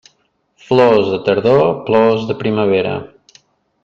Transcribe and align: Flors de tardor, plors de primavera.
Flors 0.69 1.11
de 1.11 1.19
tardor, 1.27 1.61
plors 1.91 2.25
de 2.31 2.37
primavera. 2.43 2.95